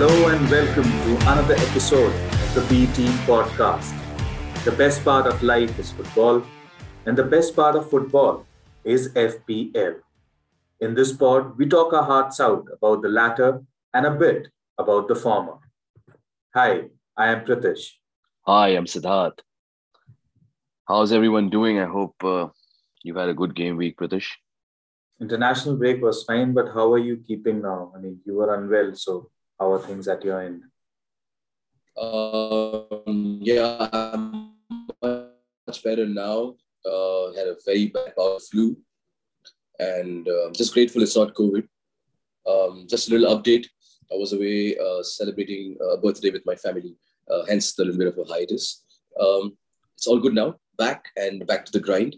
[0.00, 3.92] Hello and welcome to another episode of the B Team podcast.
[4.64, 6.40] The best part of life is football,
[7.04, 8.46] and the best part of football
[8.84, 9.96] is FPL.
[10.78, 14.46] In this pod, we talk our hearts out about the latter and a bit
[14.78, 15.56] about the former.
[16.54, 17.94] Hi, I am Pritish.
[18.42, 19.40] Hi, I'm Siddharth.
[20.86, 21.80] How's everyone doing?
[21.80, 22.46] I hope uh,
[23.02, 24.28] you've had a good game week, Pritish.
[25.20, 27.90] International break was fine, but how are you keeping now?
[27.96, 30.62] I mean, you were unwell, so how are things at your end?
[32.00, 34.52] Um, yeah, I'm
[35.02, 36.54] much better now.
[36.84, 38.76] Uh, had a very bad of flu,
[39.78, 41.66] and uh, just grateful it's not COVID.
[42.48, 43.66] Um, just a little update.
[44.10, 46.94] I was away uh, celebrating a birthday with my family,
[47.30, 48.84] uh, hence the little bit of a hiatus.
[49.20, 49.56] Um,
[49.94, 52.16] it's all good now, back and back to the grind.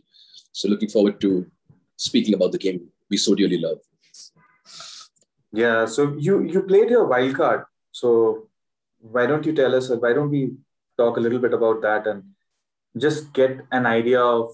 [0.53, 1.51] So looking forward to
[1.97, 3.79] speaking about the game we so dearly love.
[5.53, 7.65] Yeah, so you you played your wild card.
[7.93, 8.49] So
[9.01, 9.91] why don't you tell us?
[9.91, 10.53] Why don't we
[10.97, 12.23] talk a little bit about that and
[12.97, 14.53] just get an idea of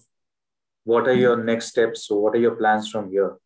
[0.84, 2.06] what are your next steps?
[2.06, 3.36] So what are your plans from here?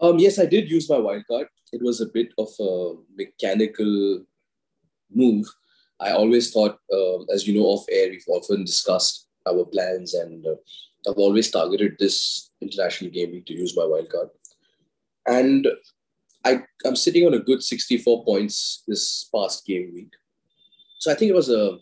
[0.00, 1.46] Um, yes, I did use my wild card.
[1.72, 4.24] It was a bit of a mechanical
[5.10, 5.46] move.
[6.00, 10.44] I always thought, um, as you know, off air, we've often discussed our plans, and
[10.44, 10.56] uh,
[11.08, 14.28] I've always targeted this international gaming to use my wild card
[15.26, 15.66] and
[16.44, 20.12] I, I'm sitting on a good 64 points this past game week.
[20.98, 21.78] So I think it was a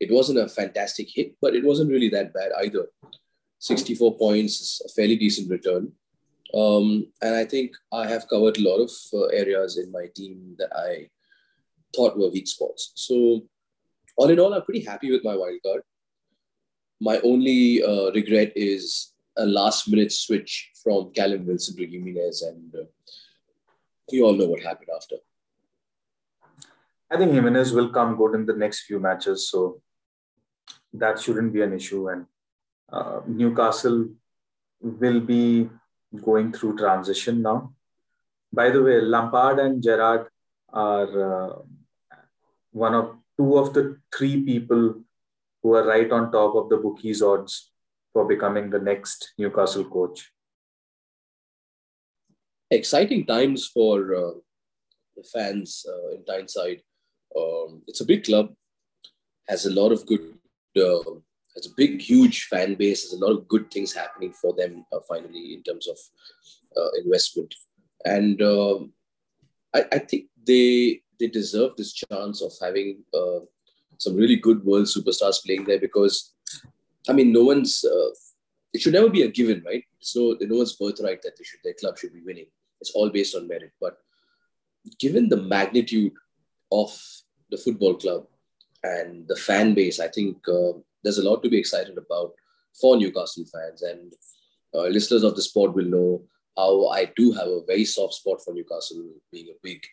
[0.00, 2.86] it wasn't a fantastic hit, but it wasn't really that bad either.
[3.60, 5.92] 64 points is a fairly decent return.
[6.52, 10.56] Um, and I think I have covered a lot of uh, areas in my team
[10.58, 11.08] that I
[11.94, 12.92] thought were weak spots.
[12.94, 13.46] So,
[14.16, 15.82] all in all, I'm pretty happy with my wild card.
[17.00, 22.74] My only uh, regret is a last minute switch from Callum Wilson to Jimenez, and
[22.74, 22.84] uh,
[24.10, 25.16] we all know what happened after.
[27.10, 29.80] I think Jimenez will come good in the next few matches, so
[30.92, 32.08] that shouldn't be an issue.
[32.08, 32.26] And
[32.92, 34.08] uh, Newcastle
[34.80, 35.68] will be
[36.22, 37.74] going through transition now.
[38.52, 40.28] By the way, Lampard and Gerrard
[40.72, 41.58] are uh,
[42.72, 45.02] one of two of the three people
[45.62, 47.72] who are right on top of the bookies odds
[48.14, 50.30] for becoming the next Newcastle coach?
[52.70, 54.34] Exciting times for uh,
[55.16, 56.80] the fans uh, in Tyneside.
[57.36, 58.54] Um, it's a big club,
[59.48, 60.34] has a lot of good,
[60.76, 61.02] uh,
[61.54, 63.02] has a big, huge fan base.
[63.02, 65.98] There's a lot of good things happening for them uh, finally in terms of
[66.76, 67.54] uh, investment,
[68.04, 68.92] and um,
[69.74, 73.40] I, I, think they they deserve this chance of having uh,
[73.98, 76.33] some really good world superstars playing there because
[77.08, 77.84] I mean, no one's.
[77.84, 78.10] Uh,
[78.72, 79.84] it should never be a given, right?
[80.00, 82.46] So no one's birthright that they should their club should be winning.
[82.80, 83.72] It's all based on merit.
[83.80, 83.98] But
[84.98, 86.12] given the magnitude
[86.72, 86.90] of
[87.50, 88.26] the football club
[88.82, 90.72] and the fan base, I think uh,
[91.02, 92.32] there's a lot to be excited about
[92.80, 93.82] for Newcastle fans.
[93.82, 94.12] And
[94.74, 96.22] uh, listeners of the sport will know
[96.56, 99.84] how I do have a very soft spot for Newcastle, being a big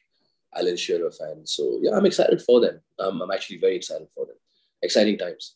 [0.56, 1.46] Alan Shearer fan.
[1.46, 2.82] So yeah, I'm excited for them.
[3.00, 4.36] Um, I'm actually very excited for them.
[4.82, 5.56] Exciting times.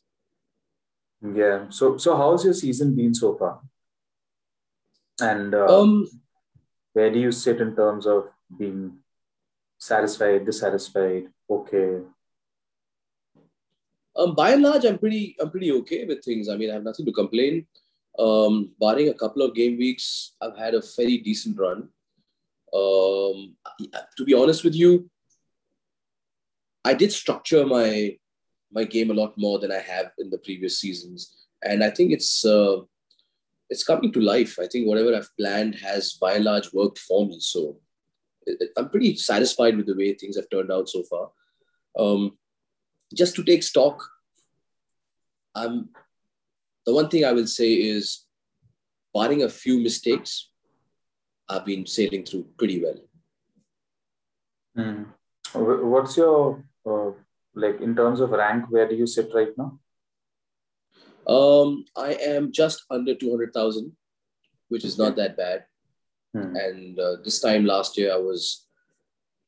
[1.34, 1.70] Yeah.
[1.70, 3.62] So so how's your season been so far?
[5.20, 6.08] And uh, um,
[6.94, 8.28] where do you sit in terms of
[8.58, 8.98] being
[9.78, 12.02] satisfied, dissatisfied, okay?
[14.16, 16.50] Um, by and large, I'm pretty I'm pretty okay with things.
[16.50, 17.66] I mean, I have nothing to complain.
[18.18, 21.90] Um, barring a couple of game weeks, I've had a very decent run.
[22.74, 23.56] Um,
[24.18, 25.10] to be honest with you,
[26.84, 28.18] I did structure my
[28.76, 31.48] my game a lot more than I have in the previous seasons.
[31.64, 32.82] And I think it's uh,
[33.70, 34.60] it's coming to life.
[34.60, 37.38] I think whatever I've planned has by and large worked for me.
[37.40, 37.80] So
[38.78, 41.32] I'm pretty satisfied with the way things have turned out so far.
[41.98, 42.38] Um,
[43.14, 44.04] just to take stock,
[45.56, 45.90] I'm
[46.86, 48.26] the one thing I will say is,
[49.14, 50.52] barring a few mistakes,
[51.50, 53.00] I've been sailing through pretty well.
[54.78, 55.06] Mm.
[55.54, 57.12] What's your uh,
[57.56, 59.80] like in terms of rank where do you sit right now?
[61.28, 63.92] Um i am just under 200000
[64.70, 65.66] which is not that bad.
[66.34, 66.54] Hmm.
[66.62, 68.68] and uh, this time last year i was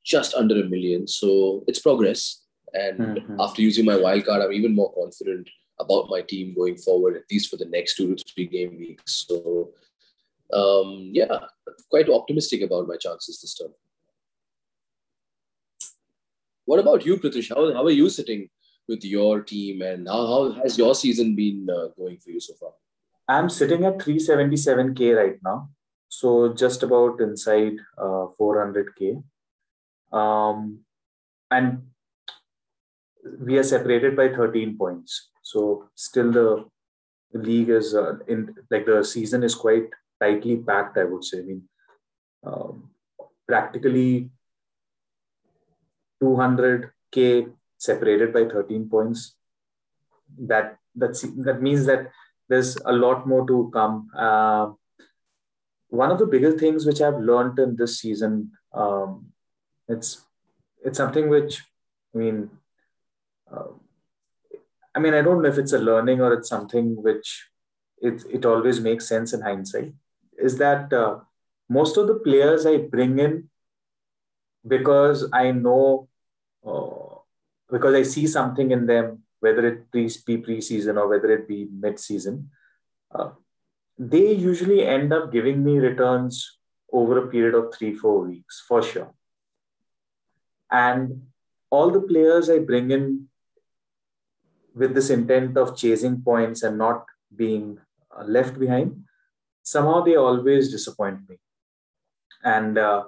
[0.05, 1.05] just under a million.
[1.05, 2.43] So it's progress.
[2.73, 3.41] And mm-hmm.
[3.41, 5.49] after using my wild card i'm even more confident
[5.79, 9.25] about my team going forward at least for the next two to three game weeks.
[9.27, 9.73] So
[10.53, 11.39] um yeah
[11.89, 13.73] quite optimistic about my chances this time
[16.67, 17.49] what about you, Pritish?
[17.49, 18.49] How, how are you sitting
[18.87, 22.53] with your team and how, how has your season been uh, going for you so
[22.59, 22.71] far?
[23.29, 25.69] I'm sitting at 377K right now.
[26.09, 29.23] So just about inside uh, 400K.
[30.11, 30.79] Um,
[31.49, 31.83] and
[33.39, 35.29] we are separated by 13 points.
[35.43, 36.65] So still the
[37.33, 39.89] league is uh, in like the season is quite
[40.21, 40.97] tightly packed.
[40.97, 41.39] I would say.
[41.39, 41.63] I mean,
[42.45, 42.89] um,
[43.47, 44.29] practically
[46.21, 49.35] 200k separated by 13 points.
[50.39, 52.11] That that's that means that
[52.49, 54.09] there's a lot more to come.
[54.17, 54.71] Uh,
[55.89, 59.27] one of the bigger things which I've learned in this season, um,
[59.87, 60.25] it's
[60.83, 61.63] it's something which
[62.13, 62.49] I mean,
[63.51, 63.71] uh,
[64.95, 67.47] I mean I don't know if it's a learning or it's something which
[68.01, 69.93] it it always makes sense in hindsight.
[70.37, 71.19] Is that uh,
[71.69, 73.49] most of the players I bring in
[74.65, 76.07] because I know
[76.65, 77.15] uh,
[77.69, 82.49] because I see something in them, whether it be pre-season or whether it be mid-season.
[83.13, 83.31] Uh,
[83.97, 86.59] they usually end up giving me returns
[86.91, 89.13] over a period of three, four weeks for sure.
[90.71, 91.23] And
[91.69, 93.27] all the players I bring in
[94.75, 97.05] with this intent of chasing points and not
[97.35, 97.79] being
[98.15, 99.03] uh, left behind,
[99.63, 101.37] somehow they always disappoint me.
[102.43, 103.05] And uh,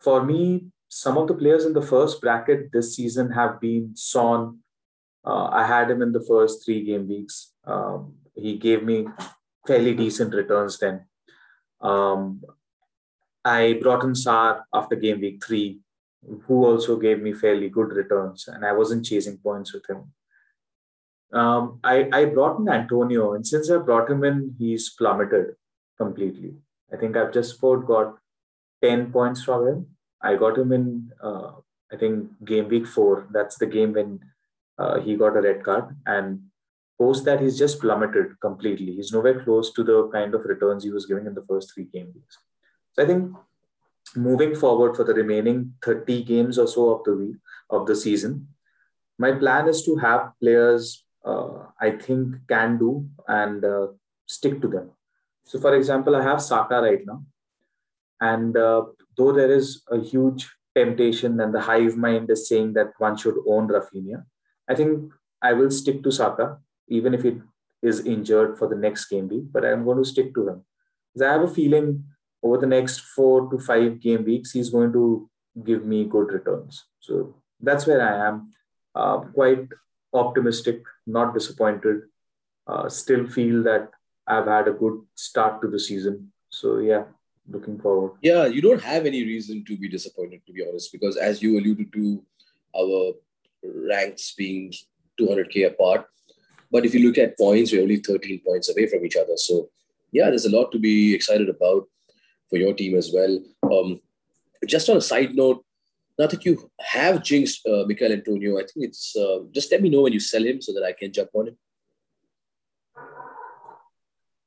[0.00, 4.58] for me, some of the players in the first bracket this season have been Son.
[5.24, 7.52] Uh, I had him in the first three game weeks.
[7.64, 9.08] Um, he gave me
[9.66, 11.06] fairly decent returns then.
[11.80, 12.42] Um,
[13.44, 15.80] I brought in Sarr after game week three,
[16.46, 20.12] who also gave me fairly good returns, and I wasn't chasing points with him.
[21.32, 25.56] Um, I, I brought in Antonio, and since I brought him in, he's plummeted
[25.98, 26.54] completely.
[26.92, 28.18] I think I've just about got
[28.82, 29.86] 10 points from him.
[30.22, 31.52] I got him in, uh,
[31.92, 33.28] I think, game week four.
[33.32, 34.20] That's the game when
[34.78, 35.96] uh, he got a red card.
[36.06, 36.42] And
[36.98, 38.94] post that, he's just plummeted completely.
[38.94, 41.88] He's nowhere close to the kind of returns he was giving in the first three
[41.92, 42.38] game weeks.
[42.92, 43.34] So I think
[44.14, 47.36] moving forward for the remaining 30 games or so of the week
[47.70, 48.48] of the season,
[49.18, 53.88] my plan is to have players uh, I think can do and uh,
[54.26, 54.90] stick to them.
[55.44, 57.22] So, for example, I have Saka right now,
[58.20, 58.84] and uh,
[59.16, 63.36] though there is a huge temptation and the hive mind is saying that one should
[63.48, 64.24] own Raphinha,
[64.68, 66.58] I think I will stick to Saka
[66.88, 67.38] even if it
[67.82, 70.64] is injured for the next game week, but I'm going to stick to him.
[71.12, 72.04] Because I have a feeling
[72.42, 75.28] over the next four to five game weeks, he's going to
[75.64, 76.84] give me good returns.
[77.00, 78.52] So that's where I am.
[78.94, 79.68] Uh, quite
[80.12, 82.02] optimistic, not disappointed.
[82.66, 83.90] Uh, still feel that
[84.26, 86.32] I've had a good start to the season.
[86.50, 87.04] So yeah,
[87.48, 88.12] looking forward.
[88.22, 91.58] Yeah, you don't have any reason to be disappointed, to be honest, because as you
[91.58, 92.22] alluded to,
[92.76, 93.12] our
[93.88, 94.72] ranks being
[95.20, 96.06] 200k apart.
[96.70, 99.36] But if you look at points, we're only 13 points away from each other.
[99.36, 99.70] So,
[100.12, 101.88] yeah, there's a lot to be excited about
[102.50, 103.40] for your team as well.
[103.70, 104.00] Um,
[104.66, 105.64] just on a side note,
[106.18, 109.90] now that you have jinxed uh, Michail Antonio, I think it's uh, just let me
[109.90, 111.56] know when you sell him so that I can jump on him.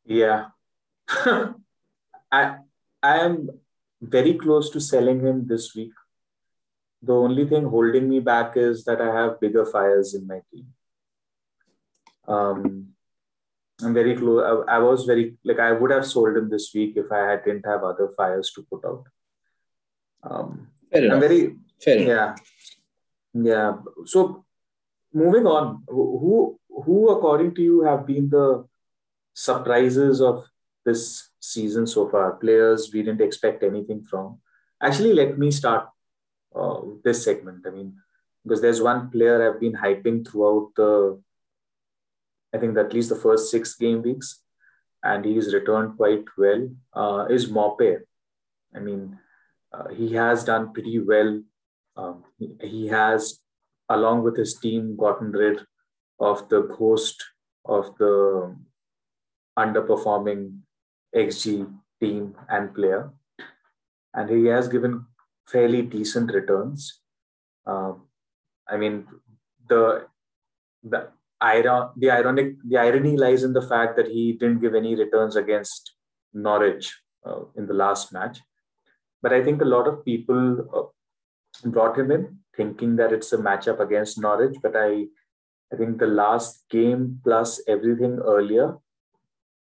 [0.05, 0.47] Yeah.
[2.31, 2.57] I
[3.01, 3.49] I am
[4.01, 5.93] very close to selling him this week.
[7.01, 10.67] The only thing holding me back is that I have bigger fires in my team.
[12.27, 12.89] Um,
[13.81, 14.65] I'm very close.
[14.67, 17.45] I, I, was very like I would have sold him this week if I had,
[17.45, 19.05] didn't have other fires to put out.
[20.23, 21.13] Um, Fair enough.
[21.15, 22.35] I'm very Fair yeah,
[23.33, 23.77] yeah.
[24.05, 24.43] So
[25.13, 28.65] moving on, who who according to you have been the
[29.33, 30.45] surprises of
[30.85, 32.33] this season so far?
[32.33, 34.39] Players we didn't expect anything from.
[34.81, 35.89] Actually, let me start
[36.55, 37.65] uh, this segment.
[37.67, 37.95] I mean,
[38.43, 41.21] because there's one player I've been hyping throughout the,
[42.53, 44.41] I think at least the first six game weeks,
[45.03, 46.69] and he's returned quite well.
[46.93, 47.99] Uh, is Maupay?
[48.75, 49.19] I mean,
[49.73, 51.41] uh, he has done pretty well.
[51.95, 53.39] Um, he, he has,
[53.89, 55.61] along with his team, gotten rid
[56.19, 57.23] of the ghost
[57.65, 58.55] of the
[59.57, 60.59] underperforming
[61.15, 63.11] XG team and player.
[64.13, 65.05] And he has given
[65.47, 67.01] fairly decent returns.
[67.65, 68.03] Um,
[68.67, 69.07] I mean,
[69.67, 70.07] the
[70.83, 71.09] the
[71.41, 75.35] iron the ironic the irony lies in the fact that he didn't give any returns
[75.35, 75.93] against
[76.33, 78.39] Norwich uh, in the last match.
[79.21, 83.37] But I think a lot of people uh, brought him in thinking that it's a
[83.37, 84.57] matchup against Norwich.
[84.61, 85.05] But I,
[85.71, 88.77] I think the last game plus everything earlier,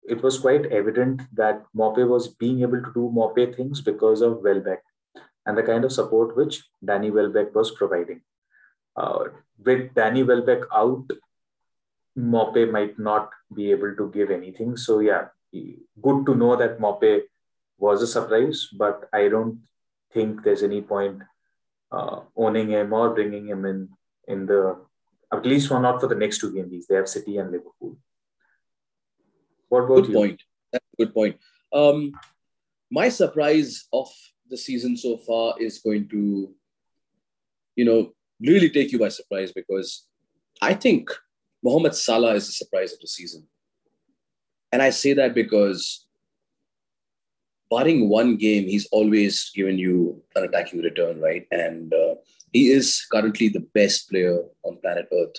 [0.09, 4.41] it was quite evident that Maupay was being able to do Maupay things because of
[4.41, 4.83] Welbeck
[5.45, 8.21] and the kind of support which Danny Welbeck was providing.
[8.95, 9.25] Uh,
[9.63, 11.09] with Danny Welbeck out,
[12.17, 14.75] Maupay might not be able to give anything.
[14.77, 17.21] So yeah, good to know that Maupay
[17.77, 19.61] was a surprise, but I don't
[20.11, 21.21] think there's any point
[21.91, 23.89] uh, owning him or bringing him in
[24.27, 24.77] in the
[25.31, 26.87] at least for not for the next two game weeks.
[26.87, 27.97] They have City and Liverpool.
[29.69, 30.13] What about good you?
[30.13, 30.43] point.
[30.71, 31.37] That's a good point.
[31.73, 32.11] Um,
[32.91, 34.09] my surprise of
[34.49, 36.51] the season so far is going to,
[37.75, 40.07] you know, really take you by surprise because
[40.61, 41.09] I think
[41.63, 43.47] Mohamed Salah is the surprise of the season.
[44.71, 46.05] And I say that because
[47.69, 51.45] barring one game, he's always given you an attacking return, right?
[51.51, 52.15] And uh,
[52.51, 55.35] he is currently the best player on planet Earth.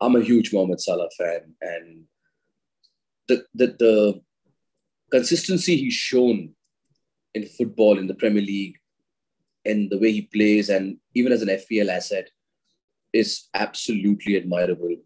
[0.00, 2.04] I'm a huge Mohamed Salah fan, and
[3.30, 4.20] the the, the
[5.10, 6.54] consistency he's shown
[7.34, 8.76] in football in the Premier League
[9.64, 12.30] and the way he plays, and even as an FPL asset,
[13.12, 14.96] is absolutely admirable.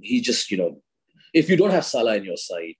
[0.00, 0.82] He just, you know,
[1.32, 2.74] if you don't have Salah in your side,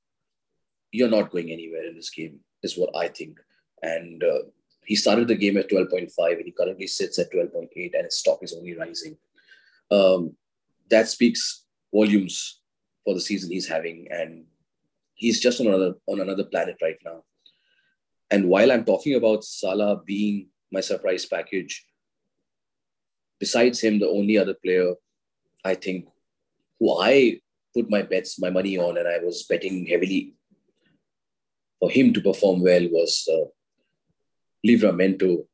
[0.92, 3.38] you're not going anywhere in this game, is what I think.
[3.82, 4.50] And uh,
[4.84, 8.38] he started the game at 12.5 and he currently sits at 12.8 and his stock
[8.42, 9.16] is only rising.
[9.90, 10.36] Um,
[10.90, 12.60] that speaks volumes
[13.04, 14.08] for the season he's having.
[14.10, 14.44] And
[15.14, 17.22] he's just on another, on another planet right now.
[18.30, 21.84] And while I'm talking about Salah being my surprise package,
[23.38, 24.94] besides him, the only other player
[25.64, 26.08] I think
[26.80, 27.40] who I
[27.74, 30.34] put my bets, my money on, and I was betting heavily
[31.80, 33.46] for him to perform well was uh,
[34.66, 35.46] Livramento,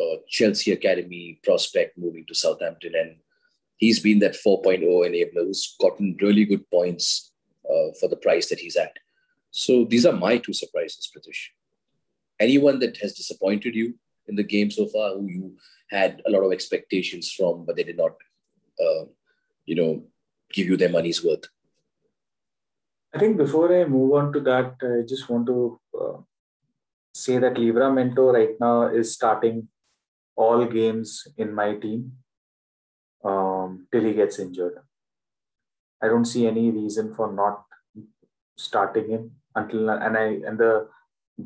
[0.00, 2.92] uh, Chelsea Academy prospect moving to Southampton.
[2.94, 3.16] And
[3.80, 7.32] he's been that 4.0 enabler who's gotten really good points
[7.64, 8.96] uh, for the price that he's at.
[9.50, 11.48] So these are my two surprises, Pritish.
[12.38, 13.94] Anyone that has disappointed you
[14.28, 15.56] in the game so far, who you
[15.90, 18.12] had a lot of expectations from, but they did not,
[18.80, 19.04] uh,
[19.66, 20.04] you know,
[20.52, 21.44] give you their money's worth.
[23.12, 26.18] I think before I move on to that, I just want to uh,
[27.12, 29.68] say that Livramento right now is starting
[30.36, 32.12] all games in my team
[33.60, 34.78] um, till he gets injured.
[36.02, 37.64] I don't see any reason for not
[38.56, 40.88] starting him until and I and the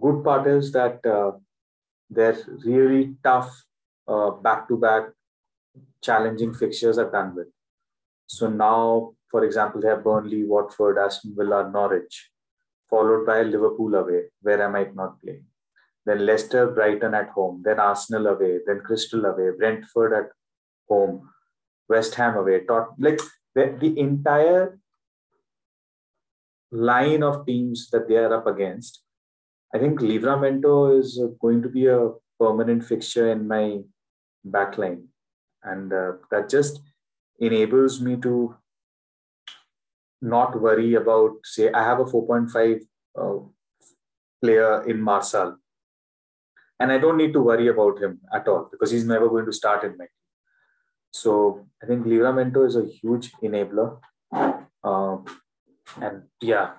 [0.01, 1.33] good part is that uh,
[2.11, 3.65] they're really tough
[4.43, 5.05] back to back
[6.03, 7.49] challenging fixtures are done with.
[8.27, 12.31] So now, for example, they have Burnley, Watford, Aston Villa, Norwich,
[12.89, 15.43] followed by Liverpool away, where I might not play.
[16.07, 20.31] Then Leicester, Brighton at home, then Arsenal away, then Crystal away, Brentford at
[20.89, 21.31] home,
[21.89, 22.65] West Ham away.
[22.65, 23.21] Tot- like
[23.55, 24.79] the, the entire
[26.71, 29.03] line of teams that they are up against,
[29.75, 33.81] I think Livramento is going to be a permanent fixture in my
[34.47, 35.05] backline.
[35.63, 36.81] And uh, that just
[37.39, 38.57] enables me to
[40.21, 42.81] not worry about, say, I have a 4.5
[43.19, 43.47] uh,
[44.43, 45.57] player in Martial.
[46.81, 49.53] And I don't need to worry about him at all because he's never going to
[49.53, 50.24] start in my team.
[51.15, 53.99] So I think Livramento is a huge enabler.
[54.83, 55.19] Uh,
[56.01, 56.73] and yeah,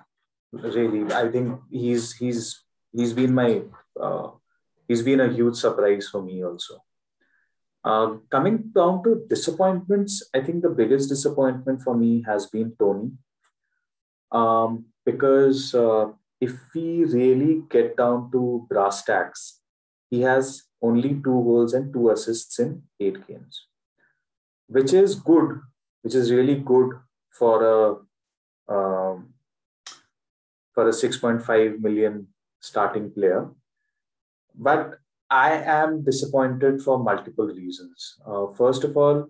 [0.52, 2.62] really, I think he's he's
[2.92, 3.62] he's been my
[3.98, 4.28] uh,
[4.86, 6.84] he's been a huge surprise for me also.
[7.82, 13.12] Uh, coming down to disappointments, I think the biggest disappointment for me has been Toney,
[14.32, 19.60] Um, because uh, if we really get down to brass tacks,
[20.10, 23.66] he has only two goals and two assists in eight games,
[24.68, 25.60] which is good,
[26.02, 26.90] which is really good
[27.30, 29.34] for a um,
[30.74, 32.28] for a 6.5 million
[32.60, 33.48] starting player.
[34.54, 34.98] But
[35.30, 38.16] I am disappointed for multiple reasons.
[38.26, 39.28] Uh, first of all,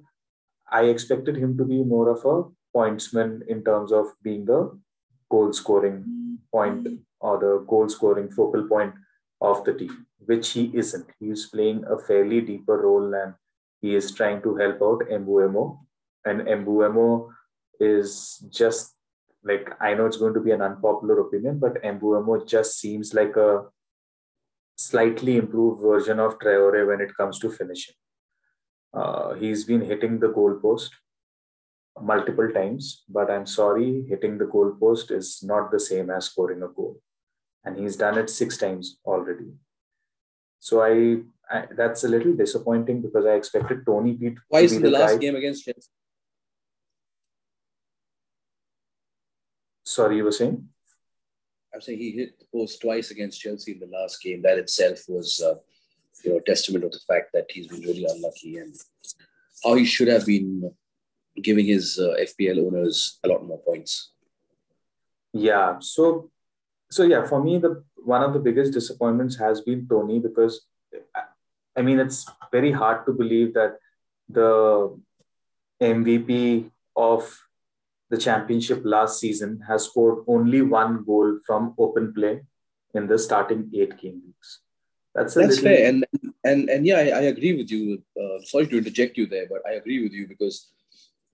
[0.71, 4.78] I expected him to be more of a pointsman in terms of being the
[5.31, 6.88] goal scoring point
[7.21, 8.95] or the goal scoring focal point
[9.40, 11.07] of the team, which he isn't.
[11.19, 13.35] He is playing a fairly deeper role and
[13.87, 15.64] he is trying to help out Mbeumo.
[16.25, 17.31] And Mbeumo
[17.78, 18.95] is just
[19.45, 23.37] like, I know it's going to be an unpopular opinion, but Mbeumo just seems like
[23.37, 23.64] a
[24.76, 27.95] slightly improved version of Traore when it comes to finishing.
[28.93, 30.90] Uh, he's been hitting the goalpost
[32.00, 36.69] multiple times, but I'm sorry, hitting the goalpost is not the same as scoring a
[36.69, 37.00] goal.
[37.64, 39.50] And he's done it six times already.
[40.61, 44.38] So I, I that's a little disappointing because I expected Toney Pete.
[44.49, 45.19] Twice in the, the last guy.
[45.19, 45.91] game against Chelsea.
[49.85, 50.69] Sorry, you were saying?
[51.73, 54.43] I'm saying he hit the post twice against Chelsea in the last game.
[54.43, 55.55] That itself was, uh,
[56.25, 58.75] you know, testament of the fact that he's been really unlucky and
[59.62, 60.73] how he should have been
[61.43, 64.12] giving his uh, FPL owners a lot more points.
[65.33, 65.76] Yeah.
[65.81, 66.31] So,
[66.91, 70.67] so yeah, for me, the one of the biggest disappointments has been Toney because
[71.76, 73.78] I mean, it's very hard to believe that
[74.28, 74.99] the
[75.80, 77.38] MVP of
[78.11, 82.40] the championship last season has scored only one goal from open play
[82.95, 84.61] in the starting eight game weeks.
[85.14, 85.64] That's that's little...
[85.64, 86.06] fair, and
[86.45, 88.02] and and yeah, I, I agree with you.
[88.21, 90.73] Uh, sorry to interject you there, but I agree with you because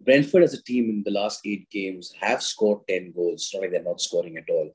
[0.00, 3.42] Brentford as a team in the last eight games have scored ten goals.
[3.42, 4.70] It's not like they're not scoring at all.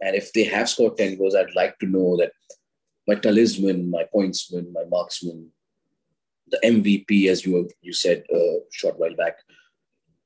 [0.00, 2.32] And if they have scored ten goals, I'd like to know that
[3.08, 5.50] my talisman, my pointsman, my marksman,
[6.50, 9.36] the MVP, as you you said a uh, short while back,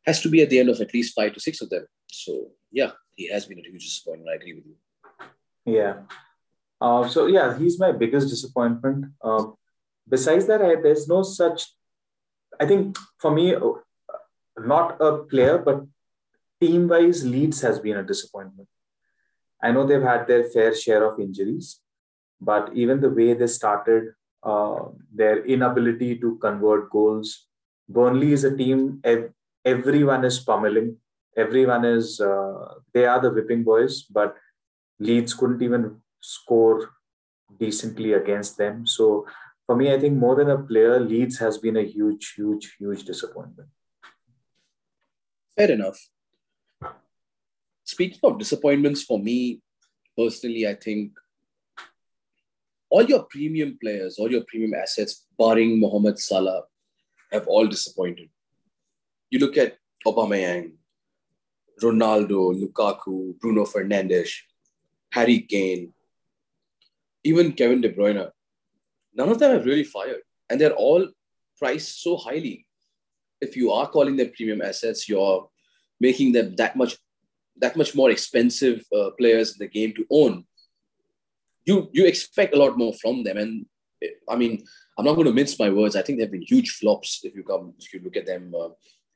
[0.07, 1.87] has to be at the end of at least five to six of them.
[2.09, 4.31] So yeah, he has been a huge disappointment.
[4.31, 4.77] I agree with you.
[5.65, 5.95] Yeah.
[6.81, 9.07] Uh, so yeah, he's my biggest disappointment.
[9.23, 9.45] Uh,
[10.09, 11.67] besides that, I, there's no such.
[12.61, 13.61] I think for me, uh,
[14.59, 15.87] not a player, but
[16.61, 18.69] team-wise, Leeds has been a disappointment.
[19.63, 21.82] I know they've had their fair share of injuries,
[22.45, 24.81] but even the way they started, uh,
[25.15, 27.47] their inability to convert goals.
[27.89, 29.01] Burnley is a team
[29.65, 30.97] everyone is pummeling.
[31.37, 34.37] Everyone is, uh, they are the whipping boys, but
[34.99, 36.91] Leeds couldn't even score
[37.59, 38.87] decently against them.
[38.87, 39.27] So
[39.67, 43.05] for me, I think more than a player, Leeds has been a huge, huge, huge
[43.05, 43.69] disappointment.
[45.57, 45.99] Fair enough.
[47.85, 49.61] Speaking of disappointments, for me
[50.17, 51.13] personally, I think
[52.93, 56.63] all your premium players, all your premium assets, barring Mohamed Salah,
[57.33, 58.29] have all disappointed
[59.33, 60.73] you look at Aubameyang,
[61.83, 64.31] Ronaldo, Lukaku, Bruno Fernandes,
[65.11, 65.93] Harry Kane,
[67.25, 68.31] even Kevin De Bruyne.
[69.15, 70.21] None of them have really fired,
[70.51, 71.09] and they're all
[71.59, 72.67] priced so highly.
[73.41, 75.49] If you are calling them premium assets, you're
[75.99, 76.99] making them that much
[77.57, 80.45] that much more expensive uh, players in the game to own.
[81.65, 83.67] You you expect a lot more from them, and
[84.29, 84.65] I mean,
[84.99, 85.97] I'm not going to mince my words.
[85.97, 88.71] I think they've been huge flops if you come if you look at them uh,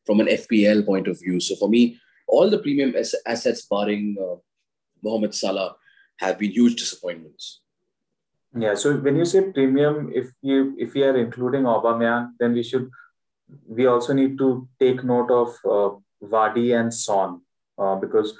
[0.05, 1.41] from an FPL point of view.
[1.41, 2.95] So for me, all the premium
[3.27, 4.37] assets, barring uh,
[5.03, 5.77] Mohamed Salah,
[6.19, 7.61] have been huge disappointments.
[8.59, 8.75] Yeah.
[8.75, 12.91] So when you say premium, if you if we are including Aubameyang, then we should
[13.67, 17.41] we also need to take note of uh, Vardy and Son
[17.79, 18.37] uh, because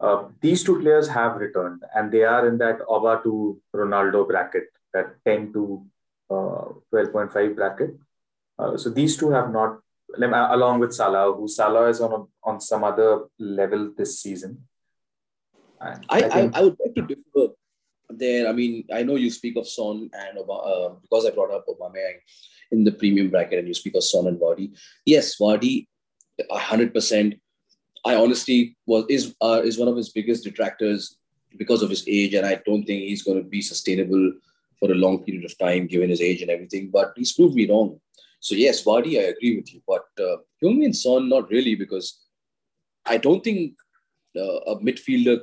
[0.00, 4.64] uh, these two players have returned and they are in that Oba to Ronaldo bracket,
[4.92, 5.84] that 10 to
[6.30, 7.90] uh, 12.5 bracket.
[8.58, 9.78] Uh, so these two have not
[10.16, 14.62] along with Salah, who Salah is on a, on some other level this season.
[15.80, 16.56] I, I, think...
[16.56, 17.54] I, I, would like to differ
[18.08, 18.48] there.
[18.48, 22.18] I mean, I know you speak of Son and uh, because I brought up Aubameyang
[22.72, 24.76] in the premium bracket, and you speak of Son and Vardy.
[25.04, 25.86] Yes, Vardy,
[26.50, 27.34] hundred percent.
[28.10, 28.58] I honestly
[28.90, 31.18] was is uh, is one of his biggest detractors
[31.62, 34.24] because of his age, and I don't think he's going to be sustainable
[34.78, 36.84] for a long period of time given his age and everything.
[36.98, 38.00] But he's proved me wrong.
[38.40, 42.06] So yes, Vardy, I agree with you, but uh, Heung-min Son, not really, because
[43.14, 43.74] I don't think
[44.42, 45.38] uh, a midfielder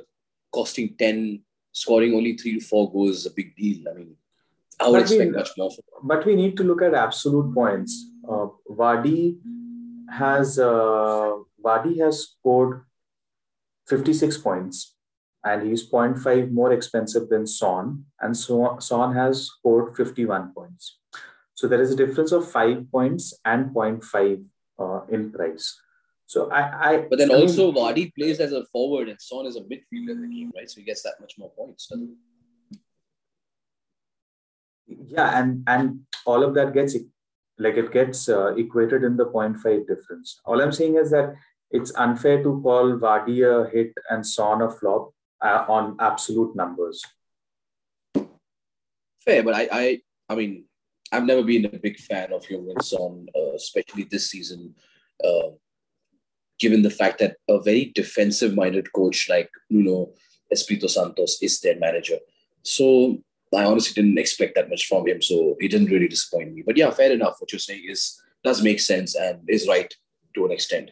[0.58, 3.80] costing ten, scoring only three to four goals is a big deal.
[3.90, 4.12] I mean,
[4.80, 5.70] I would but expect we, much more.
[6.12, 7.92] But we need to look at absolute points.
[8.28, 8.46] Uh,
[8.80, 9.36] Vardy
[10.22, 12.84] has uh, Vardy has scored
[13.88, 14.94] fifty six points,
[15.44, 20.98] and he's 0.5 more expensive than Son, and so Son has scored fifty one points.
[21.54, 24.44] So there is a difference of five points and 0.5
[24.78, 25.80] uh, in price.
[26.26, 29.46] So I, I but then I also mean, Vardy plays as a forward and Son
[29.46, 30.68] is a midfielder in the game, right?
[30.68, 31.90] So he gets that much more points.
[34.86, 36.96] Yeah, and and all of that gets
[37.58, 40.40] like it gets uh, equated in the 0.5 difference.
[40.44, 41.36] All I'm saying is that
[41.70, 47.02] it's unfair to call Vardy a hit and Son a flop uh, on absolute numbers.
[49.20, 50.64] Fair, but I, I, I mean,
[51.12, 54.74] I've never been a big fan of Heung-min Son, uh, especially this season,
[55.24, 55.50] uh,
[56.58, 60.10] given the fact that a very defensive-minded coach like Nuno
[60.52, 62.18] Espirito Santos is their manager.
[62.62, 63.18] So
[63.54, 65.22] I honestly didn't expect that much from him.
[65.22, 66.62] So he didn't really disappoint me.
[66.64, 67.36] But yeah, fair enough.
[67.38, 69.92] What you're saying is does make sense and is right
[70.34, 70.90] to an extent.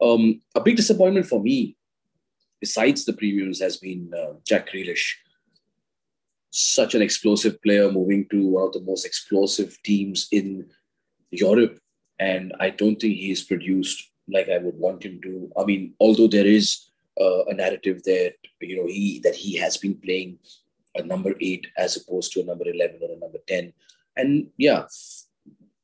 [0.00, 1.76] Um, a big disappointment for me,
[2.60, 5.14] besides the premiums, has been uh, Jack Grealish
[6.50, 10.66] such an explosive player moving to one of the most explosive teams in
[11.30, 11.78] Europe.
[12.18, 15.50] And I don't think he's produced like I would want him to.
[15.56, 19.76] I mean, although there is uh, a narrative that you know he that he has
[19.76, 20.38] been playing
[20.96, 23.72] a number eight as opposed to a number eleven or a number ten,
[24.16, 24.86] and yeah,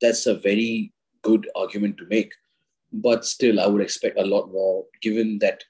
[0.01, 2.33] that's a very good argument to make.
[2.93, 5.65] But still, I would expect a lot more, given that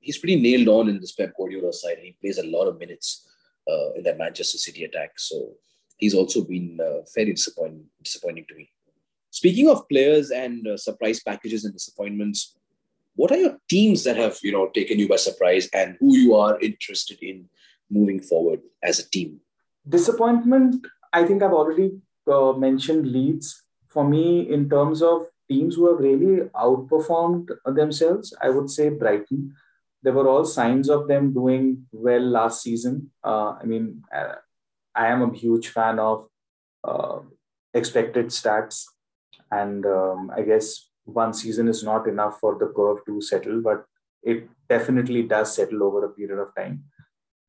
[0.00, 1.98] he's pretty nailed on in this Pep Guardiola side.
[2.02, 3.28] He plays a lot of minutes
[3.70, 5.12] uh, in that Manchester City attack.
[5.16, 5.52] So
[5.96, 8.70] he's also been uh, very disappointing, disappointing to me.
[9.30, 12.56] Speaking of players and uh, surprise packages and disappointments,
[13.16, 16.34] what are your teams that have you know taken you by surprise and who you
[16.34, 17.48] are interested in
[17.90, 19.40] moving forward as a team?
[19.88, 20.86] Disappointment.
[21.12, 23.60] I think I've already uh, mentioned Leeds.
[23.88, 26.34] For me, in terms of teams who have really
[26.66, 29.54] outperformed themselves, I would say Brighton.
[30.02, 33.10] There were all signs of them doing well last season.
[33.32, 34.34] Uh, I mean, uh,
[34.94, 36.26] I am a huge fan of
[36.92, 37.20] uh,
[37.72, 38.84] expected stats,
[39.50, 43.84] and um, I guess one season is not enough for the curve to settle, but
[44.22, 46.84] it definitely does settle over a period of time.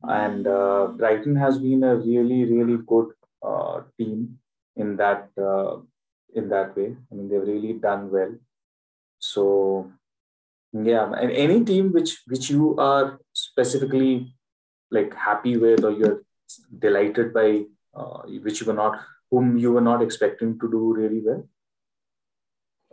[0.03, 3.09] And uh, Brighton has been a really, really good
[3.41, 4.39] uh, team
[4.75, 5.77] in that uh,
[6.35, 6.95] in that way.
[7.11, 8.35] I mean, they've really done well.
[9.19, 9.91] So,
[10.73, 14.35] yeah, and any team which which you are specifically
[14.91, 16.23] like happy with or you're
[16.79, 17.63] delighted by,
[17.95, 18.99] uh, which you were not,
[19.31, 21.47] whom you were not expecting to do really well.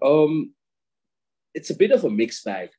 [0.03, 0.55] Um,
[1.55, 2.71] it's a bit of a mixed bag.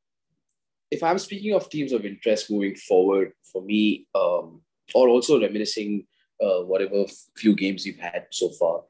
[0.89, 4.62] If I'm speaking of teams of interest moving forward, for me, um,
[4.93, 6.06] or also reminiscing
[6.41, 7.06] uh, whatever
[7.38, 8.84] few games we've had so far,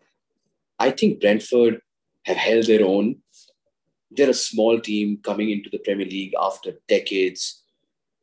[0.83, 1.79] I think Brentford
[2.23, 3.15] have held their own.
[4.11, 7.63] They're a small team coming into the Premier League after decades.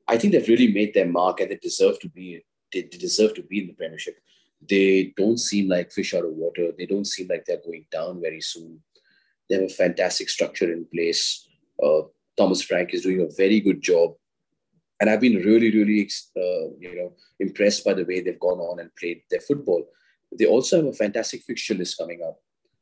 [0.06, 3.34] I think they've really made their mark and they deserve to be they, they deserve
[3.34, 4.16] to be in the Premiership.
[4.68, 6.66] They don't seem like fish out of water.
[6.76, 8.80] They don't seem like they're going down very soon.
[9.48, 11.48] They have a fantastic structure in place.
[11.82, 12.02] Uh,
[12.36, 14.14] Thomas Frank is doing a very good job,
[15.00, 18.80] and I've been really, really, uh, you know, impressed by the way they've gone on
[18.80, 19.82] and played their football.
[20.38, 22.38] They also have a fantastic fixture list coming up,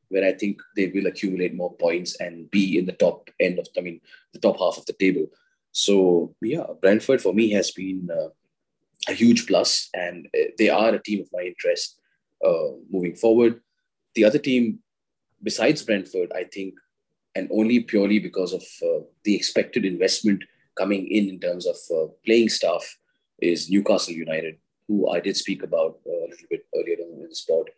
[0.08, 3.66] where I think they will accumulate more points and be in the top end of,
[3.76, 4.00] I mean,
[4.32, 5.26] the top half of the table.
[5.72, 8.28] So yeah, Brentford for me has been uh,
[9.08, 12.00] a huge plus, and uh, they are a team of my interest
[12.44, 13.60] uh, moving forward.
[14.14, 14.80] The other team,
[15.42, 16.74] besides Brentford, I think,
[17.34, 20.42] and only purely because of uh, the expected investment
[20.76, 22.84] coming in in terms of uh, playing staff,
[23.40, 24.56] is Newcastle United,
[24.88, 27.68] who I did speak about uh, a little bit earlier in the spot.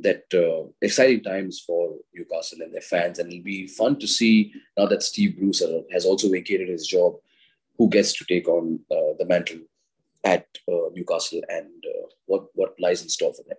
[0.00, 4.52] That uh, exciting times for Newcastle and their fans, and it'll be fun to see
[4.76, 7.14] now that Steve Bruce has also vacated his job,
[7.76, 9.58] who gets to take on the mantle
[10.24, 13.58] at uh, Newcastle and uh, what what lies in store for them?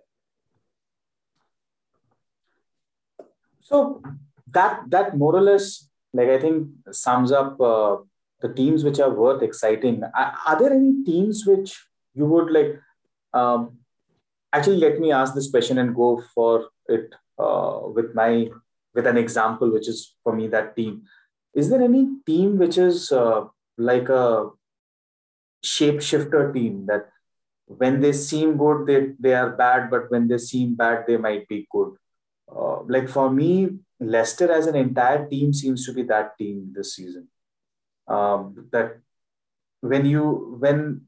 [3.60, 4.02] So
[4.52, 7.96] that that more or less, like I think, sums up uh,
[8.40, 10.02] the teams which are worth exciting.
[10.02, 11.78] Are, are, there any teams which
[12.14, 12.80] you would like?
[13.32, 13.78] Um,
[14.52, 18.48] actually, let me ask this question and go for it uh, with my
[18.94, 21.02] with an example, which is for me that team.
[21.54, 23.44] Is there any team which is uh,
[23.78, 24.50] like a
[25.64, 27.08] shapeshifter team that
[27.66, 31.46] when they seem good, they, they are bad, but when they seem bad, they might
[31.48, 31.92] be good.
[32.50, 36.96] Uh, like for me, Leicester as an entire team seems to be that team this
[36.96, 37.28] season.
[38.08, 38.98] Um, that
[39.82, 41.02] when you when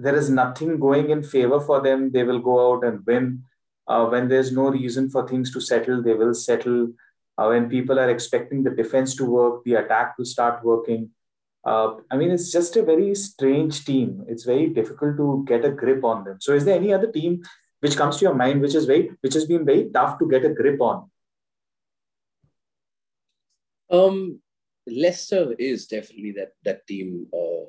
[0.00, 3.44] there is nothing going in favor for them, they will go out and win.
[3.86, 6.88] Uh, when there's no reason for things to settle, they will settle.
[7.36, 11.10] Uh, when people are expecting the defense to work, the attack to start working.
[11.64, 14.24] Uh, I mean, it's just a very strange team.
[14.28, 16.38] It's very difficult to get a grip on them.
[16.40, 17.42] So, is there any other team
[17.80, 20.44] which comes to your mind which is very which has been very tough to get
[20.44, 21.10] a grip on?
[23.90, 24.40] Um,
[24.86, 27.64] Leicester is definitely that that team uh,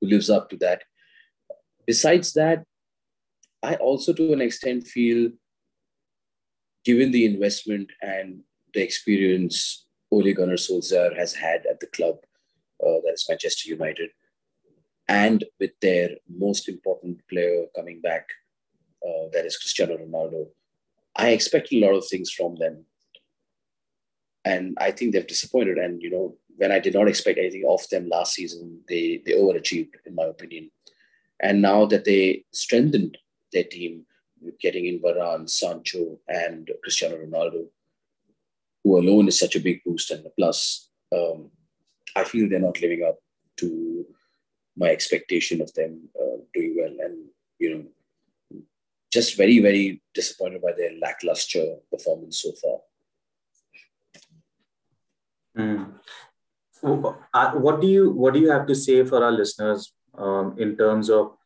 [0.00, 0.82] who lives up to that.
[1.86, 2.64] Besides that,
[3.62, 5.30] I also, to an extent, feel
[6.84, 8.40] given the investment and
[8.74, 12.16] the experience Ole Gunnar Solskjaer has had at the club
[12.84, 14.10] uh, that is Manchester United,
[15.08, 18.28] and with their most important player coming back,
[19.06, 20.48] uh, that is Cristiano Ronaldo.
[21.14, 22.84] I expect a lot of things from them,
[24.44, 25.78] and I think they've disappointed.
[25.78, 29.32] And you know, when I did not expect anything of them last season, they they
[29.32, 30.70] overachieved, in my opinion.
[31.42, 33.18] And now that they strengthened
[33.52, 34.06] their team,
[34.60, 37.66] getting in Varane, Sancho, and Cristiano Ronaldo,
[38.84, 40.88] who alone is such a big boost and a plus.
[41.14, 41.50] Um,
[42.16, 43.18] I feel they're not living up
[43.58, 44.06] to
[44.76, 47.26] my expectation of them uh, doing well, and
[47.58, 48.60] you know,
[49.12, 52.78] just very very disappointed by their lackluster performance so far.
[55.58, 55.92] Mm.
[56.80, 61.10] What do you what do you have to say for our listeners um, in terms
[61.10, 61.36] of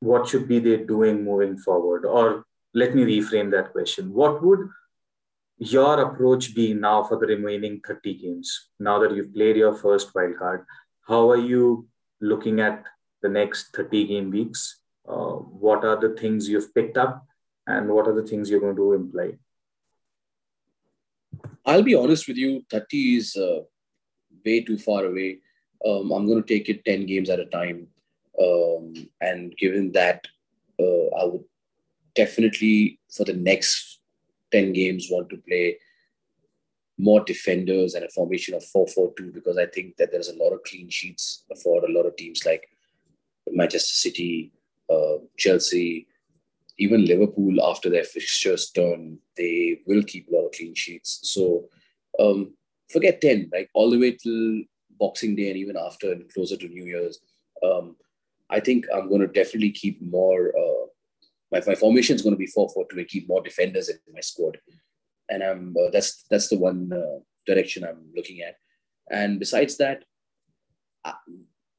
[0.00, 2.04] what should be they doing moving forward?
[2.04, 4.68] Or let me reframe that question: What would
[5.58, 8.68] your approach be now for the remaining 30 games?
[8.78, 10.64] Now that you've played your first wild card,
[11.06, 11.88] how are you
[12.20, 12.84] looking at
[13.22, 14.80] the next 30 game weeks?
[15.06, 17.26] Uh, what are the things you've picked up
[17.66, 19.32] and what are the things you're going to imply?
[21.64, 23.60] I'll be honest with you, 30 is uh,
[24.44, 25.40] way too far away.
[25.86, 27.86] Um, I'm going to take it 10 games at a time.
[28.40, 30.26] Um, and given that,
[30.80, 31.44] uh, I would
[32.14, 34.00] definitely, for the next
[34.52, 35.78] 10 games, want to play
[36.98, 40.64] more defenders and a formation of 4-4-2 because I think that there's a lot of
[40.64, 42.68] clean sheets for a lot of teams like
[43.50, 44.52] Manchester City,
[44.90, 46.08] uh, Chelsea,
[46.78, 51.20] even Liverpool after their fixtures turn, they will keep a lot of clean sheets.
[51.22, 51.68] So
[52.18, 52.54] um,
[52.90, 54.62] forget 10, like all the way till
[54.98, 57.18] Boxing Day and even after and closer to New Year's.
[57.62, 57.96] Um,
[58.50, 60.52] I think I'm going to definitely keep more.
[60.56, 60.86] Uh,
[61.52, 64.20] my, my formation is going to be 4 4 2 keep more defenders in my
[64.20, 64.58] squad
[65.28, 68.56] and I'm uh, that's that's the one uh, direction I'm looking at.
[69.10, 70.04] And besides that,
[71.04, 71.14] I,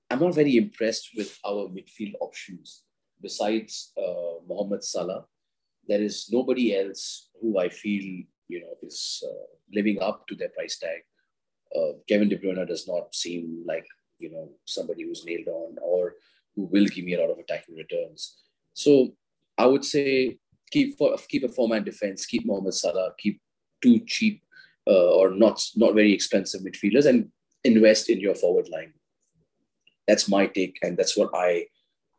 [0.10, 2.84] am not very impressed with our midfield options.
[3.21, 5.25] Besides uh, Mohamed Salah,
[5.88, 10.49] there is nobody else who I feel you know is uh, living up to their
[10.49, 11.01] price tag.
[11.75, 13.86] Uh, Kevin De Bruyne does not seem like
[14.17, 16.15] you know somebody who's nailed on or
[16.55, 18.38] who will give me a lot of attacking returns.
[18.73, 19.13] So
[19.58, 20.38] I would say
[20.71, 23.41] keep for, keep a four-man defense, keep Mohamed Salah, keep
[23.82, 24.41] two cheap
[24.88, 27.29] uh, or not not very expensive midfielders, and
[27.63, 28.93] invest in your forward line.
[30.08, 31.67] That's my take, and that's what I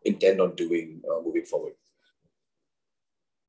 [0.05, 1.73] intend on doing uh, moving forward.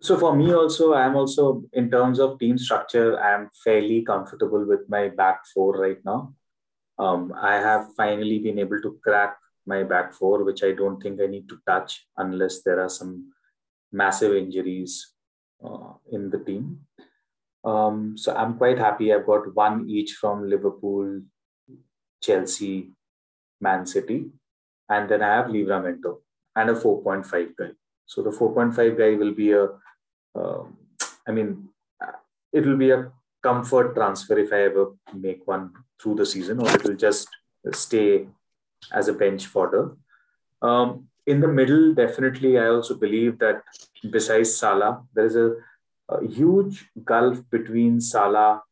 [0.01, 4.89] So for me also, I'm also in terms of team structure, I'm fairly comfortable with
[4.89, 6.33] my back four right now.
[6.97, 9.37] Um, I have finally been able to crack
[9.67, 13.31] my back four, which I don't think I need to touch unless there are some
[13.91, 15.13] massive injuries
[15.63, 16.79] uh, in the team.
[17.63, 19.13] Um, so I'm quite happy.
[19.13, 21.21] I've got one each from Liverpool,
[22.21, 22.89] Chelsea,
[23.59, 24.31] Man City,
[24.89, 26.21] and then I have Livramento
[26.55, 27.69] and a 4.5 guy.
[28.07, 29.67] So the 4.5 guy will be a,
[30.35, 30.63] uh,
[31.27, 31.69] I mean,
[32.51, 36.69] it will be a comfort transfer if I ever make one through the season, or
[36.69, 37.27] it will just
[37.73, 38.27] stay
[38.91, 39.95] as a bench fodder.
[40.61, 43.63] Um, in the middle, definitely, I also believe that
[44.09, 45.55] besides Salah, there is a,
[46.09, 48.63] a huge gulf between Salah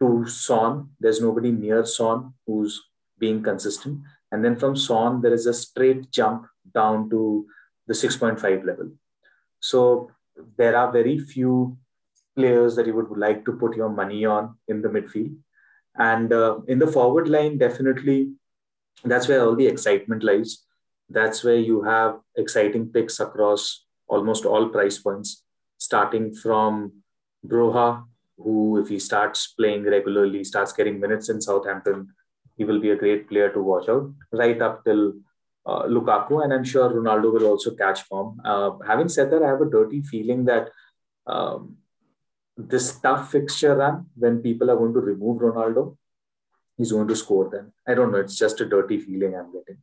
[0.00, 0.90] to Son.
[0.98, 2.82] There's nobody near Son who's
[3.18, 4.00] being consistent.
[4.32, 7.46] And then from Son, there is a straight jump down to
[7.86, 8.90] the 6.5 level.
[9.60, 10.10] So
[10.56, 11.76] there are very few
[12.36, 15.36] players that you would like to put your money on in the midfield.
[15.96, 18.32] And uh, in the forward line, definitely
[19.04, 20.64] that's where all the excitement lies
[21.10, 25.42] that's where you have exciting picks across almost all price points,
[25.78, 26.92] starting from
[27.46, 28.04] Broja,
[28.38, 32.08] who, if he starts playing regularly, starts getting minutes in Southampton,
[32.56, 35.14] he will be a great player to watch out, right up till
[35.66, 36.42] uh, Lukaku.
[36.42, 38.40] And I'm sure Ronaldo will also catch form.
[38.44, 40.70] Uh, having said that, I have a dirty feeling that
[41.26, 41.76] um,
[42.56, 45.96] this tough fixture run, when people are going to remove Ronaldo,
[46.76, 47.72] he's going to score then.
[47.86, 48.18] I don't know.
[48.18, 49.78] It's just a dirty feeling I'm getting.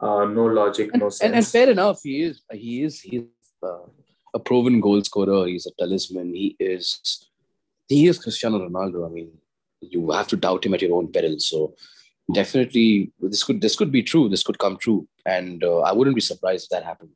[0.00, 1.20] Uh, no logic, and, no sense.
[1.22, 3.22] And, and, fair enough, he is he is he's
[3.62, 3.86] uh,
[4.34, 5.46] a proven goal scorer.
[5.46, 6.34] He's a talisman.
[6.34, 7.28] He is
[7.88, 9.06] he is Cristiano Ronaldo.
[9.06, 9.30] I mean,
[9.80, 11.38] you have to doubt him at your own peril.
[11.38, 11.74] So
[12.30, 14.28] definitely, this could this could be true.
[14.28, 17.10] This could come true, and uh, I wouldn't be surprised if that happened.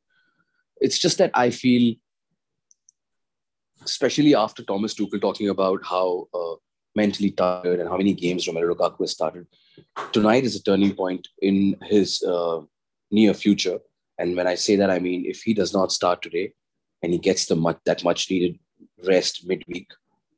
[0.79, 1.95] It's just that I feel,
[3.83, 6.55] especially after Thomas Tuchel talking about how uh,
[6.95, 9.47] mentally tired and how many games Romelu Lukaku has started.
[10.11, 12.61] Tonight is a turning point in his uh,
[13.11, 13.79] near future.
[14.17, 16.53] And when I say that, I mean if he does not start today
[17.01, 18.59] and he gets the much, that much needed
[19.05, 19.89] rest midweek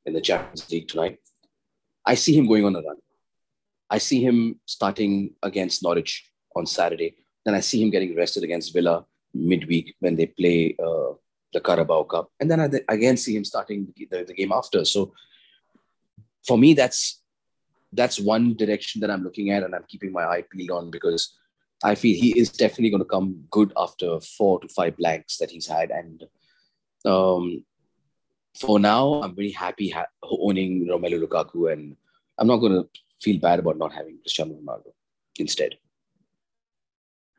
[0.05, 1.19] in the Champions League tonight,
[2.05, 2.97] I see him going on a run.
[3.89, 6.25] I see him starting against Norwich
[6.56, 7.15] on Saturday.
[7.45, 11.13] Then I see him getting rested against Villa midweek when they play uh,
[11.54, 12.32] the Carabao Cup.
[12.39, 14.86] And then I again see him starting the, the, game after.
[14.86, 15.13] So
[16.45, 17.21] for me, that's
[17.93, 21.36] that's one direction that I'm looking at and I'm keeping my eye peeled on because
[21.84, 25.49] I feel he is definitely going to come good after four to five blanks that
[25.49, 25.89] he's had.
[25.89, 26.23] And
[27.06, 27.63] um,
[28.56, 31.95] for now, I'm very happy ha- owning Romelu Lukaku, and
[32.38, 32.89] I'm not going to
[33.21, 34.91] feel bad about not having Cristiano Ronaldo
[35.38, 35.75] instead.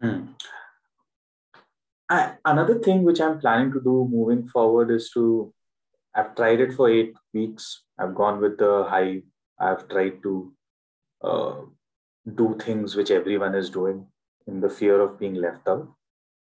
[0.01, 0.33] Hmm.
[2.09, 5.53] I, another thing which I'm planning to do moving forward is to
[6.15, 7.85] I've tried it for eight weeks.
[7.99, 9.23] I've gone with the high.
[9.61, 10.53] I've tried to
[11.23, 11.55] uh,
[12.35, 14.07] do things which everyone is doing
[14.49, 15.89] in the fear of being left out.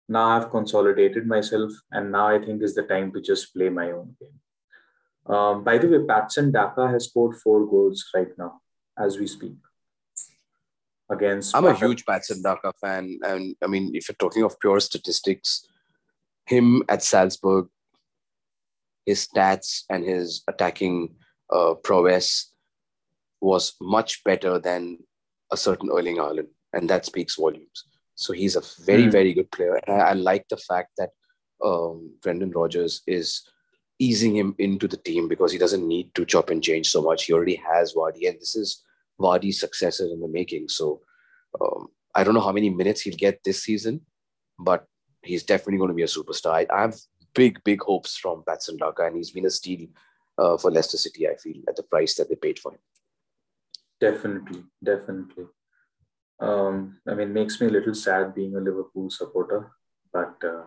[0.08, 3.92] Now I've consolidated myself, and now I think is the time to just play my
[3.92, 5.34] own game.
[5.34, 8.60] Um, by the way, Patson Daka has scored four goals right now
[8.98, 9.54] as we speak.
[11.10, 14.80] Against I'm a huge Patson Daka fan, and I mean, if you're talking of pure
[14.80, 15.66] statistics,
[16.46, 17.68] him at Salzburg,
[19.04, 21.14] his stats and his attacking
[21.52, 22.52] uh, prowess
[23.40, 24.98] was much better than
[25.52, 27.84] a certain Erling Haaland, and that speaks volumes.
[28.14, 29.12] So he's a very, mm.
[29.12, 29.80] very good player.
[29.86, 31.10] And I, I, like the fact that
[31.62, 33.46] um, Brendan Rodgers is
[33.98, 37.24] easing him into the team because he doesn't need to chop and change so much.
[37.24, 38.82] He already has Vardy, and this is
[39.20, 40.68] Vardy's successor in the making.
[40.68, 41.00] So
[41.60, 44.00] um, I don't know how many minutes he'll get this season,
[44.58, 44.86] but
[45.22, 46.66] he's definitely going to be a superstar.
[46.70, 46.96] I, have
[47.34, 49.88] big, big hopes from Patson Daka, and he's been a steal
[50.38, 52.80] uh, for Leicester City, I feel, at the price that they paid for him.
[54.00, 55.44] Definitely, definitely.
[56.40, 59.70] Um, I mean, makes me a little sad being a Liverpool supporter,
[60.12, 60.64] but uh,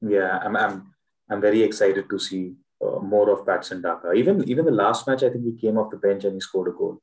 [0.00, 0.94] yeah, I'm, I'm,
[1.30, 2.54] I'm very excited to see
[3.02, 4.12] more of Patson Daka.
[4.12, 6.68] Even, even the last match, I think he came off the bench and he scored
[6.68, 7.00] a goal.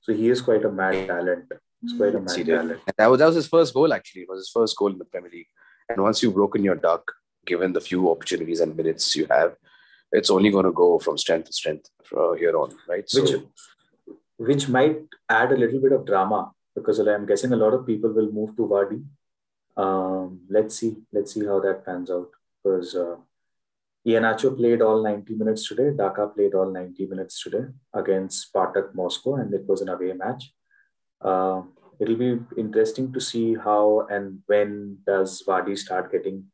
[0.00, 1.52] So he is quite a mad talent.
[1.80, 2.80] He's quite a mad talent.
[2.96, 4.22] that was, that was his first goal, actually.
[4.22, 5.48] It was his first goal in the Premier League.
[5.88, 7.10] And once you've broken your duck,
[7.46, 9.56] given the few opportunities and minutes you have,
[10.12, 13.08] it's only going to go from strength to strength from here on, right?
[13.08, 13.42] So, which,
[14.36, 18.12] which might add a little bit of drama because I'm guessing a lot of people
[18.12, 19.04] will move to Vardy.
[19.76, 22.30] Um, let's see, let's see how that pans out
[22.62, 23.16] because uh,
[24.06, 25.90] Iheanacho played all 90 minutes today.
[25.96, 30.52] Daka played all 90 minutes today against Spartak Moscow, and it was an away match.
[31.20, 31.62] Uh,
[32.00, 36.44] it'll be interesting to see how and when does Vardy start getting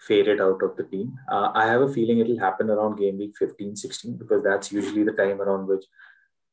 [0.00, 1.18] faded out of the team.
[1.30, 5.04] Uh, I have a feeling it'll happen around game week 15, 16, because that's usually
[5.04, 5.84] the time around which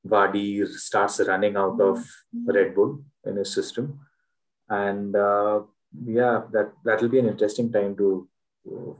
[0.05, 2.03] Vardy starts running out of
[2.45, 3.99] Red Bull in his system.
[4.67, 5.61] And uh,
[6.05, 8.27] yeah, that, that'll be an interesting time to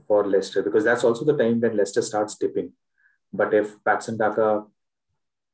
[0.06, 2.72] for Leicester because that's also the time when Leicester starts dipping.
[3.32, 4.64] But if Patson Daka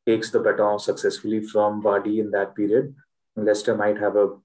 [0.07, 2.94] takes the baton successfully from Vardy in that period,
[3.37, 4.37] Leicester might have a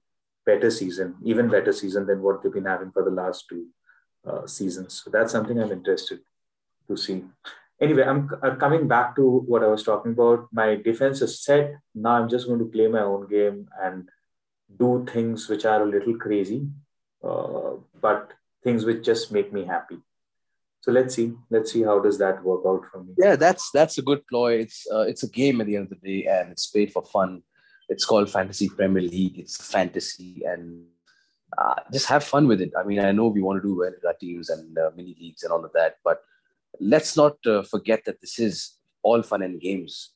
[0.46, 3.66] better season, even better season than what they've been having for the last two
[4.26, 5.02] uh, seasons.
[5.04, 6.20] So that's something I'm interested
[6.88, 7.24] to see.
[7.80, 10.48] Anyway, I'm uh, coming back to what I was talking about.
[10.52, 11.76] My defense is set.
[11.94, 14.08] Now I'm just going to play my own game and
[14.78, 16.66] do things which are a little crazy,
[17.22, 18.32] uh, but
[18.68, 19.98] things which just make me happy.
[20.84, 21.28] So let's see.
[21.50, 23.14] Let's see how does that work out for me.
[23.24, 24.50] Yeah, that's that's a good ploy.
[24.64, 27.04] It's uh, it's a game at the end of the day, and it's paid for
[27.16, 27.42] fun.
[27.88, 29.38] It's called Fantasy Premier League.
[29.42, 30.84] It's fantasy, and
[31.56, 32.72] uh, just have fun with it.
[32.78, 35.16] I mean, I know we want to do well with our teams and uh, mini
[35.20, 36.18] leagues and all of that, but
[36.94, 38.54] let's not uh, forget that this is
[39.02, 40.12] all fun and games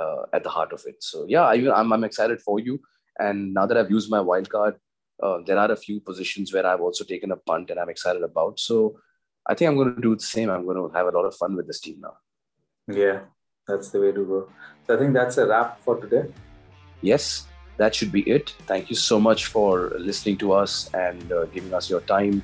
[0.00, 1.02] uh, at the heart of it.
[1.02, 2.80] So yeah, I, I'm, I'm excited for you.
[3.18, 4.76] And now that I've used my wild card,
[5.22, 8.22] uh, there are a few positions where I've also taken a punt and I'm excited
[8.22, 8.58] about.
[8.58, 8.98] So
[9.46, 10.50] I think I'm going to do the same.
[10.50, 12.16] I'm going to have a lot of fun with this team now.
[12.88, 13.20] Yeah,
[13.66, 14.48] that's the way to go.
[14.86, 16.24] So I think that's a wrap for today.
[17.00, 18.54] Yes, that should be it.
[18.66, 22.42] Thank you so much for listening to us and uh, giving us your time.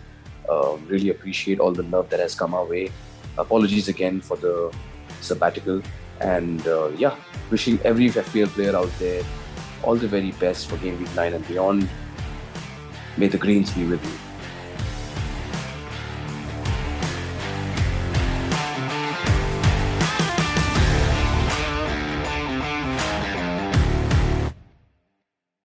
[0.49, 2.91] Uh, really appreciate all the love that has come our way.
[3.37, 4.75] Apologies again for the
[5.21, 5.83] sabbatical.
[6.21, 7.17] And uh, yeah,
[7.51, 9.23] wishing every FPL player out there
[9.85, 11.88] all the very best for Game Week 9 and beyond.
[13.19, 14.28] May the greens be with you.